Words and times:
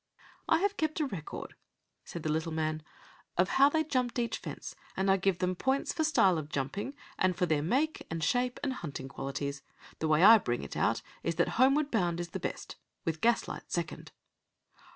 "I 0.49 0.61
have 0.61 0.77
kept 0.77 0.99
a 0.99 1.05
record," 1.05 1.53
said 2.05 2.23
the 2.23 2.31
little 2.31 2.51
man, 2.51 2.81
"of 3.37 3.49
how 3.49 3.69
they 3.69 3.83
jumped 3.83 4.17
each 4.17 4.39
fence, 4.39 4.75
and 4.97 5.11
I 5.11 5.17
give 5.17 5.37
them 5.37 5.55
points 5.55 5.93
for 5.93 6.03
style 6.03 6.39
of 6.39 6.49
jumping, 6.49 6.95
and 7.19 7.35
for 7.35 7.45
their 7.45 7.61
make 7.61 8.07
and 8.09 8.23
shape 8.23 8.59
and 8.63 8.73
hunting 8.73 9.07
qualities. 9.07 9.61
The 9.99 10.07
way 10.07 10.23
I 10.23 10.39
bring 10.39 10.63
it 10.63 10.75
out 10.75 11.03
is 11.21 11.35
that 11.35 11.49
Homeward 11.49 11.91
Bound 11.91 12.19
is 12.19 12.29
the 12.29 12.39
best, 12.39 12.77
with 13.05 13.21
Gaslight 13.21 13.71
second." 13.71 14.11